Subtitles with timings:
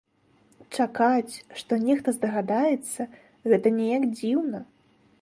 [0.77, 3.01] Чакаць, што нехта здагадаецца,
[3.53, 4.69] гэта неяк дзіўна.